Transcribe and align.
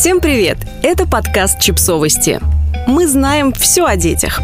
Всем 0.00 0.20
привет! 0.20 0.56
Это 0.82 1.06
подкаст 1.06 1.60
«Чипсовости». 1.60 2.40
Мы 2.86 3.06
знаем 3.06 3.52
все 3.52 3.84
о 3.84 3.96
детях. 3.96 4.40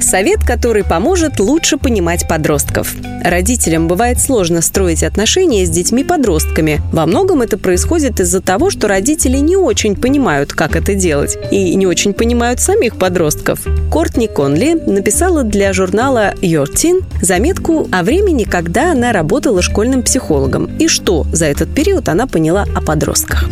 Совет, 0.00 0.38
который 0.42 0.84
поможет 0.84 1.38
лучше 1.38 1.76
понимать 1.76 2.26
подростков. 2.26 2.94
Родителям 3.22 3.88
бывает 3.88 4.18
сложно 4.18 4.62
строить 4.62 5.02
отношения 5.02 5.66
с 5.66 5.68
детьми-подростками. 5.68 6.80
Во 6.94 7.04
многом 7.04 7.42
это 7.42 7.58
происходит 7.58 8.20
из-за 8.20 8.40
того, 8.40 8.70
что 8.70 8.88
родители 8.88 9.36
не 9.36 9.58
очень 9.58 9.96
понимают, 9.96 10.54
как 10.54 10.76
это 10.76 10.94
делать, 10.94 11.36
и 11.50 11.74
не 11.74 11.86
очень 11.86 12.14
понимают 12.14 12.60
самих 12.60 12.96
подростков. 12.96 13.66
Кортни 13.90 14.28
Конли 14.28 14.80
написала 14.86 15.42
для 15.42 15.74
журнала 15.74 16.32
Your 16.40 16.72
Teen 16.72 17.04
заметку 17.20 17.86
о 17.92 18.02
времени, 18.02 18.44
когда 18.44 18.92
она 18.92 19.12
работала 19.12 19.60
школьным 19.60 20.02
психологом, 20.02 20.74
и 20.78 20.88
что 20.88 21.26
за 21.32 21.44
этот 21.44 21.74
период 21.74 22.08
она 22.08 22.26
поняла 22.26 22.64
о 22.74 22.80
подростках. 22.80 23.44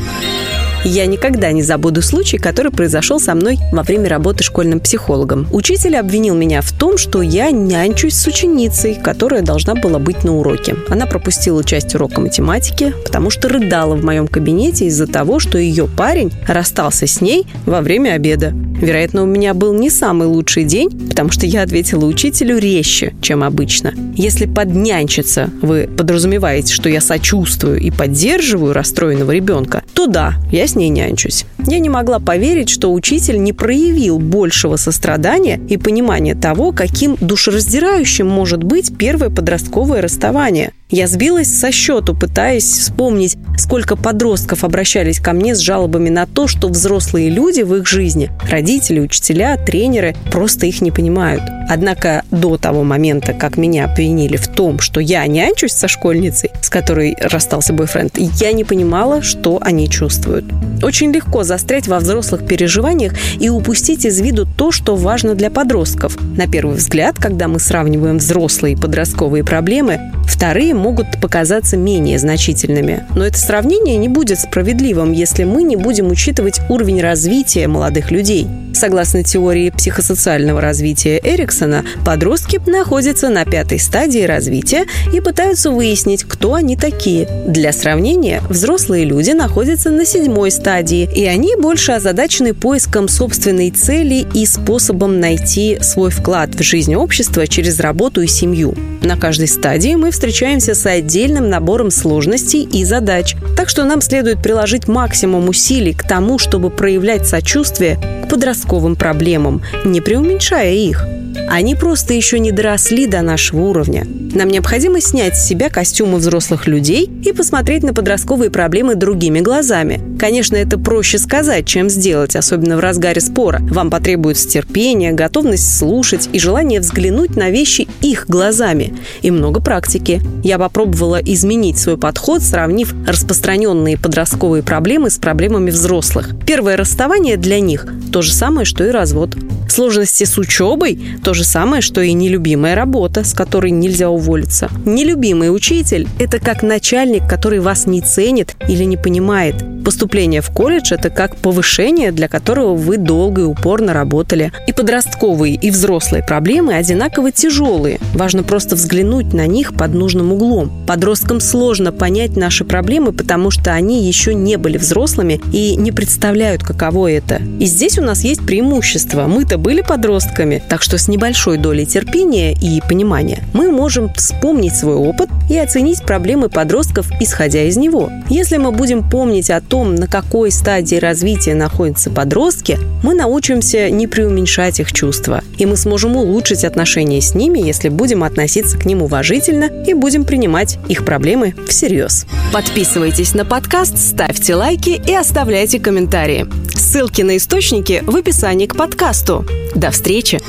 Я 0.87 1.07
никогда 1.07 1.51
не 1.51 1.62
забуду 1.62 2.03
случай, 2.03 2.37
который 2.37 2.70
произошел 2.70 3.19
со 3.19 3.34
мной 3.34 3.59
во 3.73 3.83
время 3.83 4.11
работы 4.11 4.45
школьным 4.45 4.80
психологом. 4.80 5.48
Учитель 5.51 5.97
обвинил 5.97 6.34
меня 6.34 6.61
в 6.61 6.73
том, 6.73 6.98
что 6.98 7.23
я 7.23 7.51
нянчусь 7.51 8.15
с 8.15 8.27
ученицей, 8.27 8.95
которая 8.95 9.41
должна 9.41 9.75
была 9.75 9.98
быть 9.98 10.25
на 10.25 10.37
уроке. 10.37 10.77
Она 10.91 11.06
пропустила 11.06 11.65
часть 11.65 11.95
урока 11.95 12.20
математики, 12.20 12.92
потому 13.02 13.30
что 13.30 13.48
рыдала 13.48 13.95
в 13.95 14.05
моем 14.05 14.28
кабинете 14.28 14.84
из-за 14.87 15.06
того, 15.06 15.39
что 15.39 15.56
ее 15.56 15.87
парень 15.87 16.33
расстался 16.47 17.06
с 17.06 17.23
ней 17.23 17.47
во 17.64 17.80
время 17.80 18.11
обеда. 18.11 18.53
Вероятно, 18.55 19.23
у 19.23 19.27
меня 19.27 19.55
был 19.55 19.73
не 19.73 19.89
самый 19.89 20.28
лучший 20.28 20.64
день, 20.64 20.91
потому 21.09 21.30
что 21.30 21.47
я 21.47 21.62
ответила 21.62 22.05
учителю 22.05 22.59
резче, 22.59 23.14
чем 23.23 23.42
обычно. 23.42 23.95
Если 24.14 24.45
поднянчиться 24.45 25.48
вы 25.62 25.89
подразумеваете, 25.89 26.75
что 26.75 26.91
я 26.91 27.01
сочувствую 27.01 27.80
и 27.80 27.91
поддерживаю 27.91 28.75
расстроенного 28.75 29.30
ребенка, 29.30 29.83
то 29.95 30.06
да, 30.06 30.34
я 30.53 30.66
с 30.66 30.73
ней 30.74 30.88
нянчусь. 30.88 31.45
Я 31.66 31.78
не 31.78 31.88
могла 31.88 32.19
поверить, 32.19 32.69
что 32.69 32.92
учитель 32.92 33.42
не 33.42 33.52
проявил 33.52 34.19
большего 34.19 34.77
сострадания 34.77 35.61
и 35.69 35.77
понимания 35.77 36.34
того, 36.34 36.72
каким 36.72 37.17
душераздирающим 37.20 38.27
может 38.27 38.62
быть 38.62 38.97
первое 38.97 39.30
подростковое 39.30 40.02
расставание– 40.02 40.72
я 40.95 41.09
сбилась 41.09 41.53
со 41.53 41.73
счету, 41.73 42.14
пытаясь 42.14 42.64
вспомнить, 42.64 43.37
сколько 43.59 43.97
подростков 43.97 44.62
обращались 44.62 45.19
ко 45.19 45.33
мне 45.33 45.56
с 45.56 45.59
жалобами 45.59 46.09
на 46.09 46.25
то, 46.25 46.47
что 46.47 46.69
взрослые 46.69 47.31
люди 47.31 47.62
в 47.62 47.75
их 47.75 47.86
жизни, 47.89 48.31
родители, 48.48 49.01
учителя, 49.01 49.56
тренеры, 49.56 50.14
просто 50.31 50.67
их 50.67 50.81
не 50.83 50.92
понимают. 50.92 51.42
Однако 51.69 52.23
до 52.31 52.59
того 52.59 52.84
момента, 52.84 53.33
как 53.33 53.56
меня 53.56 53.86
обвинили 53.86 54.36
в 54.36 54.47
том, 54.47 54.78
что 54.78 55.01
я 55.01 55.27
нянчусь 55.27 55.73
со 55.73 55.89
школьницей, 55.89 56.51
с 56.61 56.70
которой 56.70 57.17
расстался 57.20 57.73
бойфренд, 57.73 58.17
я 58.17 58.53
не 58.53 58.62
понимала, 58.62 59.23
что 59.23 59.58
они 59.61 59.89
чувствуют. 59.89 60.45
Очень 60.83 61.11
легко 61.11 61.42
застрять 61.42 61.89
во 61.89 61.98
взрослых 61.98 62.47
переживаниях 62.47 63.14
и 63.41 63.48
упустить 63.48 64.05
из 64.05 64.20
виду 64.20 64.47
то, 64.47 64.70
что 64.70 64.95
важно 64.95 65.34
для 65.34 65.51
подростков. 65.51 66.17
На 66.36 66.47
первый 66.47 66.77
взгляд, 66.77 67.17
когда 67.19 67.48
мы 67.48 67.58
сравниваем 67.58 68.19
взрослые 68.19 68.75
и 68.75 68.77
подростковые 68.77 69.42
проблемы, 69.42 70.12
вторые 70.27 70.75
могут 70.75 71.20
показаться 71.20 71.77
менее 71.77 72.19
значительными. 72.19 73.05
Но 73.14 73.25
это 73.25 73.39
сравнение 73.39 73.97
не 73.97 74.08
будет 74.08 74.41
справедливым, 74.41 75.12
если 75.12 75.44
мы 75.44 75.62
не 75.62 75.77
будем 75.77 76.11
учитывать 76.11 76.61
уровень 76.69 77.00
развития 77.00 77.69
молодых 77.69 78.11
людей. 78.11 78.47
Согласно 78.75 79.22
теории 79.22 79.70
психосоциального 79.70 80.61
развития 80.61 81.20
Эриксона, 81.22 81.84
подростки 82.05 82.61
находятся 82.67 83.28
на 83.28 83.45
пятой 83.45 83.78
стадии 83.78 84.25
развития 84.25 84.84
и 85.12 85.20
пытаются 85.20 85.70
выяснить, 85.70 86.25
кто 86.25 86.55
они 86.55 86.77
такие. 86.77 87.28
Для 87.47 87.72
сравнения, 87.72 88.42
взрослые 88.48 89.05
люди 89.05 89.30
находятся 89.30 89.91
на 89.91 90.05
седьмой 90.05 90.50
стадии, 90.50 91.08
и 91.14 91.25
они 91.25 91.55
больше 91.56 91.92
озадачены 91.92 92.52
поиском 92.52 93.08
собственной 93.08 93.70
цели 93.70 94.27
и 94.34 94.45
способом 94.45 95.20
найти 95.20 95.78
свой 95.80 96.11
вклад 96.11 96.55
в 96.55 96.62
жизнь 96.62 96.95
общества 96.97 97.47
через 97.47 97.78
работу 97.78 98.22
и 98.22 98.27
семью. 98.27 98.74
На 99.02 99.17
каждой 99.17 99.48
стадии 99.48 99.95
мы 99.95 100.11
встречаемся 100.14 100.75
с 100.75 100.86
отдельным 100.86 101.51
набором 101.51 101.91
сложностей 101.91 102.63
и 102.63 102.85
задач, 102.85 103.35
так 103.57 103.69
что 103.69 103.85
нам 103.85 104.01
следует 104.01 104.41
приложить 104.41 104.86
максимум 104.86 105.48
усилий 105.48 105.92
к 105.92 106.07
тому, 106.07 106.39
чтобы 106.39 106.70
проявлять 106.70 107.27
сочувствие 107.27 107.98
к 108.24 108.30
подростковым 108.30 108.95
проблемам, 108.95 109.63
не 109.85 110.01
преуменьшая 110.01 110.73
их. 110.73 111.05
Они 111.48 111.74
просто 111.74 112.14
еще 112.14 112.38
не 112.38 112.52
доросли 112.52 113.06
до 113.06 113.22
нашего 113.22 113.60
уровня. 113.60 114.06
Нам 114.34 114.48
необходимо 114.48 115.00
снять 115.00 115.36
с 115.36 115.46
себя 115.46 115.70
костюмы 115.70 116.18
взрослых 116.18 116.66
людей 116.66 117.08
и 117.24 117.32
посмотреть 117.32 117.84
на 117.84 117.94
подростковые 117.94 118.50
проблемы 118.50 118.96
другими 118.96 119.40
глазами. 119.40 120.00
Конечно, 120.18 120.56
это 120.56 120.78
проще 120.78 121.18
сказать, 121.18 121.66
чем 121.66 121.88
сделать, 121.88 122.34
особенно 122.34 122.77
в 122.77 122.80
разгаре 122.80 123.20
спора. 123.20 123.60
Вам 123.62 123.90
потребуется 123.90 124.48
терпение, 124.48 125.12
готовность 125.12 125.78
слушать 125.78 126.28
и 126.32 126.38
желание 126.40 126.80
взглянуть 126.80 127.36
на 127.36 127.50
вещи 127.50 127.86
их 128.00 128.26
глазами. 128.26 128.96
И 129.22 129.31
много 129.31 129.61
практики. 129.61 130.20
Я 130.43 130.58
попробовала 130.58 131.20
изменить 131.22 131.78
свой 131.78 131.96
подход, 131.96 132.43
сравнив 132.43 132.93
распространенные 133.06 133.99
подростковые 133.99 134.62
проблемы 134.62 135.11
с 135.11 135.19
проблемами 135.19 135.70
взрослых. 135.70 136.31
Первое 136.46 136.76
расставание 136.76 137.37
для 137.37 137.61
них– 137.61 137.87
то 138.12 138.22
же 138.22 138.32
самое, 138.32 138.64
что 138.64 138.84
и 138.84 138.90
развод. 138.90 139.37
Сложности 139.75 140.23
с 140.23 140.38
учебой– 140.38 141.00
то 141.25 141.35
же 141.35 141.43
самое, 141.43 141.82
что 141.82 142.00
и 142.00 142.12
нелюбимая 142.12 142.76
работа, 142.76 143.25
с 143.25 143.32
которой 143.32 143.73
нельзя 143.73 144.08
уволиться. 144.08 144.70
Нелюбимый 144.85 145.52
учитель– 145.52 146.06
это 146.20 146.38
как 146.38 146.62
начальник, 146.62 147.29
который 147.29 147.58
вас 147.58 147.85
не 147.85 148.00
ценит 148.00 148.55
или 148.69 148.85
не 148.85 148.96
понимает. 148.96 149.56
Поступление 149.84 150.40
в 150.40 150.49
колледж– 150.49 150.88
это 150.94 151.11
как 151.11 151.37
повышение, 151.37 152.11
для 152.11 152.26
которого 152.26 152.75
вы 152.75 152.96
долго 152.96 153.43
и 153.43 153.44
упорно 153.44 153.93
работали. 153.93 154.50
И 154.67 154.72
подростковые, 154.72 155.56
и 155.56 155.70
взрослые 155.70 156.25
проблемы 156.25 156.75
одинаково 156.75 157.32
тяжелые. 157.32 158.00
Важно 158.14 158.43
просто 158.43 158.76
взглянуть 158.76 159.34
на 159.34 159.46
них 159.46 159.75
под 159.75 159.93
нужным 159.93 160.32
углом. 160.32 160.73
Подросткам 160.87 161.38
сложно 161.38 161.93
понять 161.93 162.34
наши 162.34 162.64
проблемы, 162.64 163.12
потому 163.12 163.50
что 163.50 163.73
они 163.75 164.02
еще 164.02 164.34
не 164.34 164.56
были 164.56 164.78
взрослыми 164.78 165.40
и 165.52 165.76
не 165.76 165.93
представляют, 165.93 166.62
каково 166.62 167.12
это. 167.12 167.43
И 167.61 167.67
здесь 167.67 167.99
у 167.99 168.02
нас 168.02 168.25
есть 168.25 168.46
преимущество. 168.46 169.26
Мы-то 169.26 169.58
были 169.58 169.82
подростками, 169.82 170.62
так 170.67 170.81
что 170.81 170.96
с 170.96 171.08
небольшой 171.08 171.58
долей 171.58 171.84
терпения 171.84 172.55
и 172.55 172.81
понимания 172.88 173.44
мы 173.52 173.70
можем 173.70 174.12
вспомнить 174.14 174.75
свой 174.75 174.94
опыт 174.94 175.28
и 175.50 175.58
оценить 175.58 176.02
проблемы 176.02 176.49
подростков, 176.49 177.11
исходя 177.20 177.64
из 177.64 177.76
него. 177.76 178.11
Если 178.31 178.56
мы 178.56 178.73
будем 178.73 179.08
помнить 179.08 179.50
о 179.50 179.61
том, 179.75 179.96
на 179.96 180.06
какой 180.06 180.52
стадии 180.52 180.94
развития 180.94 181.56
находятся 181.56 182.08
подростки, 182.08 182.79
мы 183.02 183.12
научимся 183.12 183.90
не 183.90 184.06
преуменьшать 184.06 184.79
их 184.79 184.93
чувства. 184.93 185.43
И 185.58 185.67
мы 185.67 185.76
сможем 185.76 186.14
улучшить 186.14 186.62
отношения 186.62 187.20
с 187.20 187.35
ними, 187.35 187.58
если 187.58 187.88
будем 187.88 188.23
относиться 188.23 188.79
к 188.79 188.85
ним 188.85 189.02
уважительно 189.02 189.64
и 189.64 189.93
будем 189.93 190.25
принимать 190.26 190.79
их 190.88 191.05
проблемы 191.05 191.56
всерьез. 191.67 192.25
Подписывайтесь 192.52 193.35
на 193.35 193.44
подкаст, 193.44 193.99
ставьте 193.99 194.55
лайки 194.55 195.02
и 195.05 195.12
оставляйте 195.12 195.81
комментарии. 195.81 196.46
Ссылки 196.73 197.23
на 197.23 197.37
источники 197.37 198.00
в 198.06 198.14
описании 198.14 198.67
к 198.67 198.76
подкасту. 198.76 199.44
До 199.75 199.91
встречи! 199.91 200.41